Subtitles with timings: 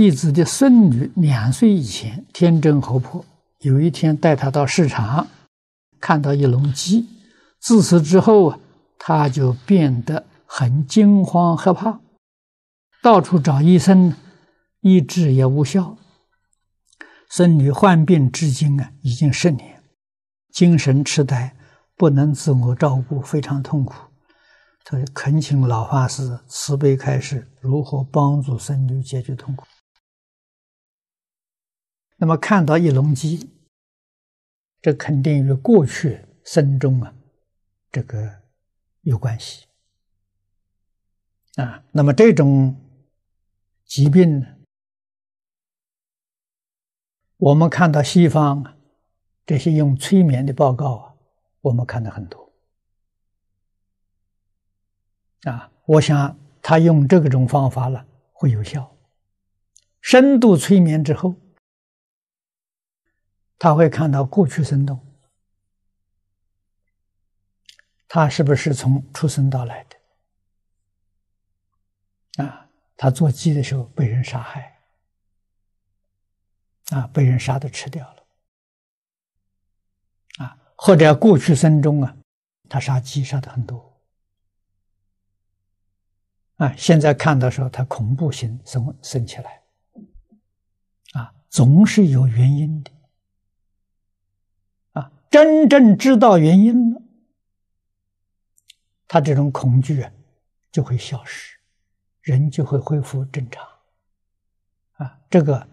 [0.00, 3.22] 弟子的孙女两岁以前天真活泼，
[3.58, 5.28] 有一天带她到市场，
[6.00, 7.06] 看到一笼鸡，
[7.58, 8.58] 自此之后啊，
[8.98, 12.00] 她就变得很惊慌害怕，
[13.02, 14.14] 到处找医生，
[14.80, 15.98] 医治也无效。
[17.28, 19.82] 孙女患病至今啊，已经十年，
[20.50, 21.54] 精神痴呆，
[21.94, 23.92] 不能自我照顾，非常痛苦。
[24.82, 29.66] 他恳请老法师慈悲开示，如何帮助孙女解决痛苦。
[32.20, 33.50] 那么看到一笼鸡，
[34.82, 37.14] 这肯定与过去生中啊，
[37.90, 38.42] 这个
[39.00, 39.66] 有关系
[41.56, 41.82] 啊。
[41.92, 42.76] 那么这种
[43.86, 44.46] 疾病呢？
[47.38, 48.76] 我们看到西方
[49.46, 51.14] 这些用催眠的报告啊，
[51.62, 52.52] 我们看到很多
[55.44, 55.72] 啊。
[55.86, 58.94] 我想他用这种方法了会有效。
[60.02, 61.34] 深度催眠之后，
[63.60, 64.98] 他会看到过去生动，
[68.08, 69.96] 他是不是从出生到来的？
[72.44, 74.80] 啊，他做鸡的时候被人杀害。
[76.90, 78.24] 啊，被人杀的吃掉了，
[80.44, 82.16] 啊，或者过去生中啊，
[82.68, 83.96] 他杀鸡杀的很多，
[86.56, 89.62] 啊，现在看到时候他恐怖心生生起来，
[91.12, 92.90] 啊，总是有原因的，
[95.30, 97.02] 真正知道原因了，
[99.08, 100.12] 他这种恐惧啊
[100.72, 101.56] 就会消失，
[102.22, 103.64] 人就会恢复正常，
[104.94, 105.66] 啊，这个。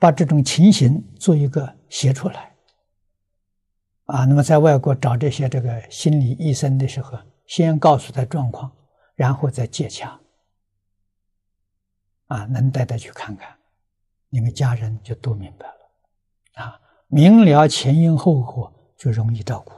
[0.00, 2.54] 把这种情形做一个写出来，
[4.04, 8.70] 啊，那么在外国找这些这个心理医生的时候，先告诉他状况，
[9.16, 10.20] 然后再接洽，
[12.28, 13.58] 啊，能带他去看看，
[14.28, 19.77] 你们家人就都明白了，啊，明了前因后果就容易照顾。